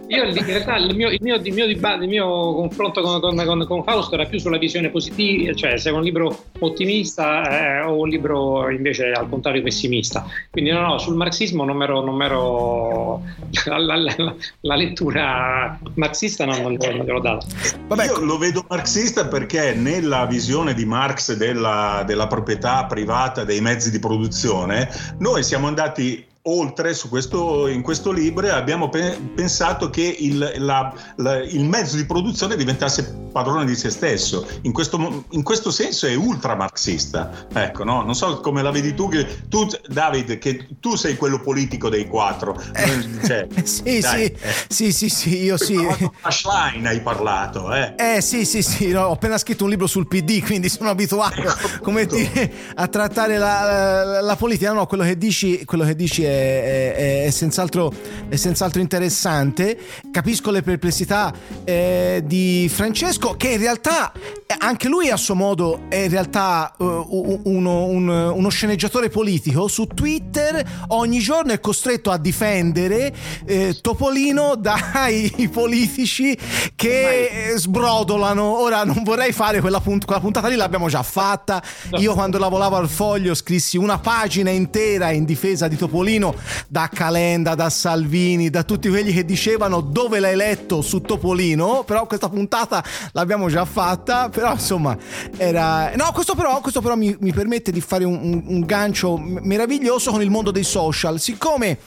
[0.08, 3.84] io in realtà il mio, il mio, il mio, il mio confronto con, con, con,
[3.84, 8.08] Fausto era più sulla visione positiva, cioè se è un libro ottimista eh, o un
[8.08, 10.26] libro invece al contrario pessimista.
[10.52, 13.22] Quindi no, no, sul marxismo non ero, non ero
[13.66, 17.46] la, la, la, la, lettura marxista non, non, non gliel'ho data.
[17.88, 23.60] Vabbè, io lo vedo marxista perché nella visione di Marx della, della proprietà privata dei
[23.60, 30.16] mezzi di produzione, noi siamo andati oltre questo, in questo libro abbiamo pe- pensato che
[30.20, 34.46] il, la, la, il, mezzo di produzione diventasse padrone di se stesso.
[34.64, 37.48] In questo, in questo senso è ultra marxista.
[37.52, 38.04] Ecco, no?
[38.04, 42.08] Non so come la vedi tu, che tu, David, che tu sei quello politico dei
[42.08, 42.62] quattro.
[42.74, 44.54] Eh, cioè, sì, dai, sì, eh.
[44.68, 45.78] sì, sì, sì, io sì.
[46.20, 47.96] Flashline hai parlato, eh?
[47.98, 51.42] Eh sì, sì, sì, no, ho appena scritto un libro sul PD, quindi sono abituato
[51.42, 54.74] ecco, come dire, a trattare la, la, la, politica.
[54.74, 57.94] No, quello che dici, quello che dici è è, è, senz'altro,
[58.28, 59.78] è senz'altro, interessante.
[60.12, 65.82] Capisco le perplessità eh, di Francesco, che in realtà eh, anche lui a suo modo
[65.90, 69.68] è in realtà uh, uno, un, uno, sceneggiatore politico.
[69.68, 73.14] Su Twitter ogni giorno è costretto a difendere
[73.46, 76.38] eh, Topolino dai politici
[76.76, 78.62] che sbrodolano.
[78.62, 81.62] Ora non vorrei fare quella, punt- quella puntata lì, l'abbiamo già fatta.
[81.98, 86.23] Io quando lavoravo al foglio scrissi una pagina intera in difesa di Topolino
[86.68, 90.82] da Calenda, da Salvini, da tutti quelli che dicevano dove l'hai letto?
[90.84, 92.84] su Topolino, però questa puntata
[93.14, 94.96] l'abbiamo già fatta, però insomma
[95.38, 95.92] era...
[95.96, 100.12] No, questo però, questo però mi, mi, permette di fare un, un, un gancio meraviglioso
[100.12, 101.80] con il mondo dei social, siccome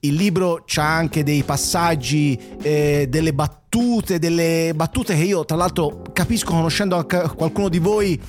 [0.00, 5.56] il libro c'ha anche dei passaggi, eh, delle battute, battute, delle battute che io tra
[5.56, 8.20] l'altro capisco conoscendo qualcuno di voi,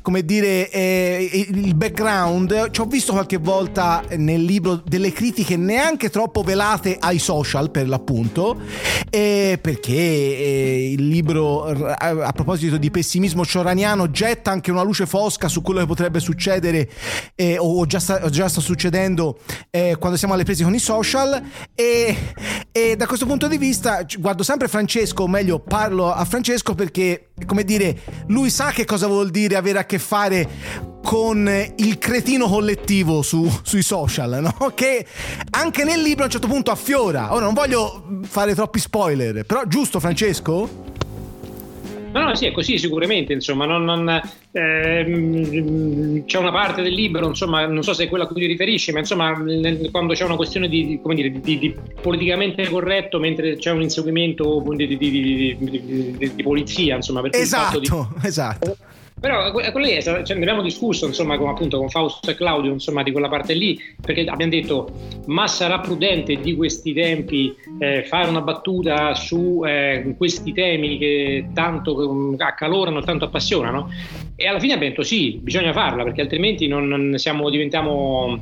[0.00, 2.70] come dire, eh, il background.
[2.70, 7.88] Ci ho visto qualche volta nel libro delle critiche neanche troppo velate ai social per
[7.88, 8.60] l'appunto,
[9.10, 15.48] eh, perché eh, il libro a proposito di pessimismo cioraniano getta anche una luce fosca
[15.48, 16.88] su quello che potrebbe succedere
[17.34, 21.42] eh, o già sta, già sta succedendo eh, quando siamo alle prese con i social
[21.74, 22.16] e,
[22.76, 27.28] e da questo punto di vista guardo sempre Francesco o meglio parlo a Francesco perché,
[27.46, 30.48] come dire, lui sa che cosa vuol dire avere a che fare
[31.04, 34.70] con il cretino collettivo su, sui social, no?
[34.74, 35.06] Che
[35.50, 37.32] anche nel libro a un certo punto affiora.
[37.32, 40.93] Ora non voglio fare troppi spoiler, però giusto Francesco?
[42.14, 44.08] No, no, sì, è così sicuramente, insomma, non, non,
[44.52, 48.46] ehm, c'è una parte del libro, insomma, non so se è quella a cui ti
[48.46, 53.56] riferisci, ma insomma, nel, quando c'è una questione di, dire, di, di, politicamente corretto mentre
[53.56, 58.76] c'è un inseguimento di, di polizia, insomma, esatto, esatto.
[59.24, 63.02] Però quello lì, cioè, ne abbiamo discusso insomma, con, appunto, con Fausto e Claudio insomma,
[63.02, 64.90] di quella parte lì, perché abbiamo detto
[65.28, 71.48] ma sarà prudente di questi tempi eh, fare una battuta su eh, questi temi che
[71.54, 73.88] tanto um, accalorano, tanto appassionano?
[74.36, 78.38] E alla fine abbiamo detto sì, bisogna farla perché altrimenti non, siamo, diventiamo,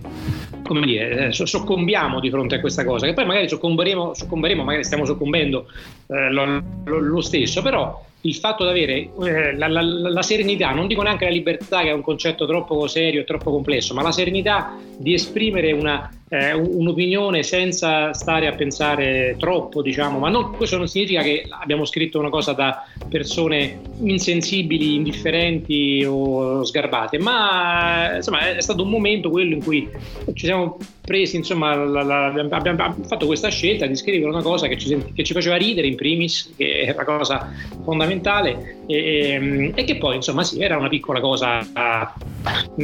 [0.65, 4.83] come dire, eh, soccombiamo di fronte a questa cosa, che poi magari soccomberemo, soccomberemo magari
[4.83, 5.69] stiamo soccombendo
[6.09, 10.87] eh, lo, lo stesso, però il fatto di avere eh, la, la, la, serenità, non
[10.87, 14.13] dico neanche la libertà che è un concetto troppo serio e troppo complesso, ma la
[14.13, 20.79] serenità di esprimere una, eh, un'opinione senza stare a pensare troppo, diciamo, ma non, questo
[20.79, 28.55] non significa che abbiamo scritto una cosa da persone insensibili, indifferenti o sgarbate, ma insomma
[28.55, 29.89] è stato un momento quello in cui
[30.35, 34.79] ci siamo presi, insomma, la, la, abbiamo, fatto questa scelta di scrivere una cosa che
[34.79, 39.97] ci, che ci, faceva ridere in primis, che è la cosa fondamentale, e, e che
[39.97, 41.61] poi, insomma, sì, era una piccola cosa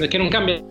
[0.08, 0.62] che non cambia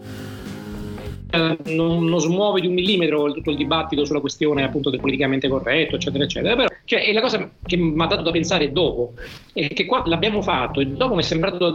[1.30, 5.96] non, non, smuove di un millimetro tutto il dibattito sulla questione appunto del politicamente corretto,
[5.96, 6.56] eccetera, eccetera.
[6.56, 9.14] Però cioè, è la cosa che mi ha dato da pensare dopo,
[9.54, 11.72] è che qua l'abbiamo fatto e dopo mi è sembrato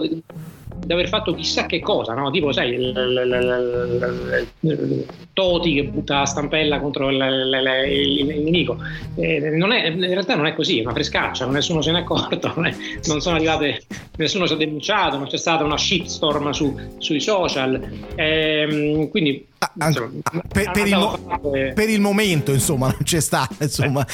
[0.84, 2.30] di aver fatto chissà che cosa, no?
[2.30, 8.76] tipo sai, il, il, il, Toti che butta la stampella contro il, nemico.
[9.14, 12.66] Eh, è, in realtà non è così, è una frescaccia, nessuno se n'è accorto, non,
[12.66, 12.74] è,
[13.06, 13.82] non sono arrivate,
[14.16, 17.80] nessuno si è denunciato, non c'è stata una shitstorm su, sui social.
[18.14, 19.46] Eh, quindi
[19.78, 20.10] Ah, insomma,
[20.48, 21.40] per, per, il mo-
[21.72, 23.54] per, il momento, insomma, non c'è stata.
[23.60, 24.04] Insomma.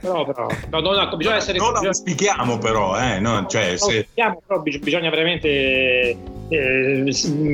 [0.00, 1.58] Però, però no, no, no, bisogna essere.
[1.58, 4.06] Non la spieghiamo, però, eh, no, cioè, se...
[4.14, 6.16] però bisogna veramente.
[6.48, 7.10] Eh,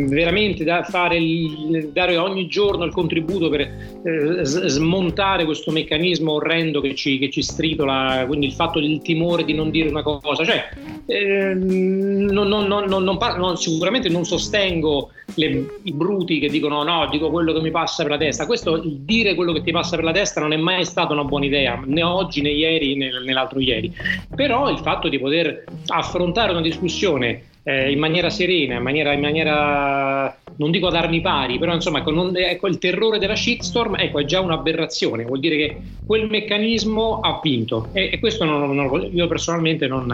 [0.08, 6.80] veramente da fare il, dare ogni giorno il contributo per eh, smontare questo meccanismo orrendo
[6.80, 10.44] che ci, che ci stritola quindi il fatto del timore di non dire una cosa
[10.44, 10.68] cioè
[11.06, 17.52] eh, non, non, non, sicuramente non sostengo le, i bruti che dicono no, dico quello
[17.52, 18.46] che mi passa per la testa.
[18.46, 21.24] Questo, il dire quello che ti passa per la testa non è mai stata una
[21.24, 23.92] buona idea, né oggi né ieri né, né l'altro ieri.
[24.34, 29.20] Però il fatto di poter affrontare una discussione eh, in maniera serena, in maniera, in
[29.20, 33.96] maniera, non dico ad armi pari, però insomma ecco, non, ecco, il terrore della shitstorm
[33.96, 37.88] ecco, è già un'aberrazione, vuol dire che quel meccanismo ha vinto.
[37.92, 40.06] E, e questo non, non, io personalmente non,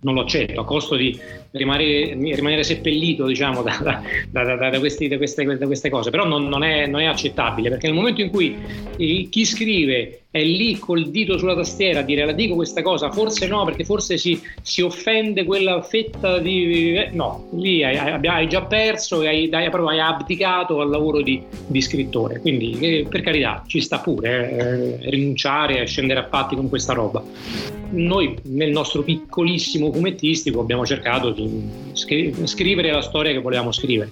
[0.00, 1.18] non lo accetto a costo di
[1.52, 3.78] rimanere, rimanere seppellito diciamo, da,
[4.30, 7.86] da, da, da, questi, queste, queste, cose, però non, non, è, non, è, accettabile perché
[7.86, 8.56] nel momento in cui
[9.30, 13.46] chi scrive è lì col dito sulla tastiera a dire la dico questa cosa, forse
[13.46, 17.08] no perché forse si, si offende quella fetta di...
[17.12, 21.42] No, lì hai, hai, già perso e hai, hai, proprio hai abdicato al lavoro di,
[21.66, 26.54] di scrittore, quindi eh, per carità ci sta pure eh, rinunciare a scendere a patti
[26.54, 27.22] con questa roba.
[27.88, 34.10] Noi nel nostro piccolissimo fumettistico abbiamo cercato di scrivere la storia che volevamo scrivere.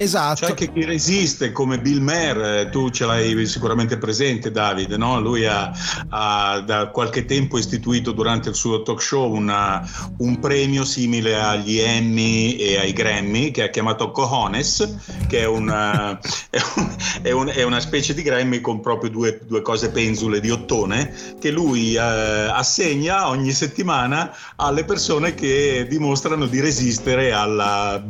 [0.00, 0.42] Esatto.
[0.42, 5.20] C'è anche chi resiste come Bill Maher, eh, tu ce l'hai sicuramente presente Davide, no?
[5.20, 5.57] lui ha,
[6.08, 9.86] ha, da qualche tempo istituito durante il suo talk show una,
[10.18, 14.96] un premio simile agli Emmy e ai Grammy che ha chiamato Cojones,
[15.28, 16.18] che è una,
[16.50, 20.40] è, un, è, un, è una specie di Grammy con proprio due, due, cose penzule
[20.40, 28.02] di ottone che lui eh, assegna ogni settimana alle persone che dimostrano di resistere alla,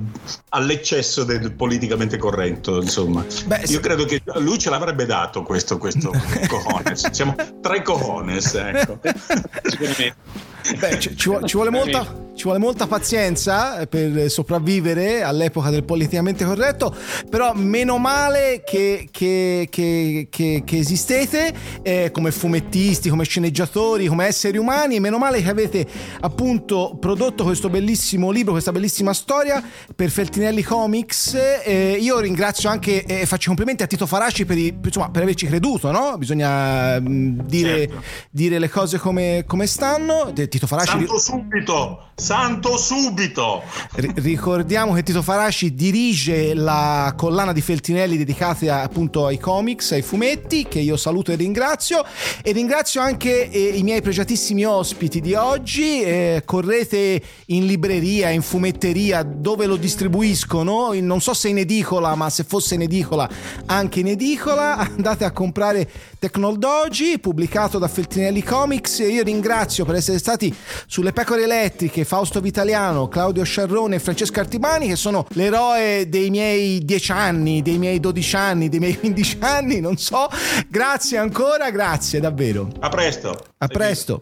[0.51, 2.81] all'eccesso del politicamente corretto.
[2.81, 6.11] Insomma, Beh, io credo che lui ce l'avrebbe dato questo, questo
[6.49, 7.09] cojones.
[7.35, 8.99] Siamo tre cojones, ecco.
[10.79, 12.05] Beh, ci, ci, vuole molta,
[12.35, 16.95] ci, vuole molta, pazienza per sopravvivere all'epoca del politicamente corretto,
[17.31, 21.53] però meno male che, che, che, che esistete
[21.83, 25.87] eh, come fumettisti, come sceneggiatori, come esseri umani, meno male che avete
[26.21, 29.63] appunto prodotto questo bellissimo libro, questa bellissima storia
[29.95, 31.35] per Feltinelli Comics.
[31.65, 35.23] Eh, io ringrazio anche e eh, faccio complimenti a Tito Faraci per, i, insomma, per
[35.23, 36.17] averci creduto, no?
[36.19, 38.03] bisogna mh, mm, dire, certo.
[38.31, 40.31] dire, le cose come, come stanno.
[40.49, 40.91] Tito Faraci.
[40.91, 42.03] Santo subito!
[42.15, 43.63] Santo subito!
[43.95, 50.03] R- ricordiamo che Tito Faraci dirige la collana di Feltinelli dedicata appunto ai comics, ai
[50.03, 52.05] fumetti, che io saluto e ringrazio.
[52.43, 56.03] E ringrazio anche eh, i miei pregiatissimi ospiti di oggi.
[56.03, 60.93] Eh, correte in libreria, in fumetteria, dove lo distribuiscono.
[61.01, 63.29] Non so se in edicola, ma se fosse in edicola,
[63.67, 64.77] anche in edicola.
[64.79, 65.89] Andate a comprare
[66.19, 69.01] Technol Doji, pubblicato da Feltinelli Comics.
[69.01, 70.55] E io ringrazio per essere stati stati
[70.87, 76.85] sulle pecore elettriche Fausto Vitaliano, Claudio Sciarrone e Francesco Artibani che sono l'eroe dei miei
[76.85, 80.29] 10 anni, dei miei 12 anni, dei miei 15 anni, non so.
[80.69, 82.71] Grazie ancora, grazie davvero.
[82.79, 83.37] A presto.
[83.59, 84.17] A presto.